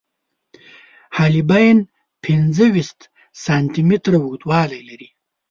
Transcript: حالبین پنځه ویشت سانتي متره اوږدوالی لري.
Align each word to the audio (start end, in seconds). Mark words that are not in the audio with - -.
حالبین 1.17 1.77
پنځه 2.23 2.65
ویشت 2.75 2.99
سانتي 3.43 3.81
متره 3.89 4.17
اوږدوالی 4.21 4.81
لري. 4.89 5.09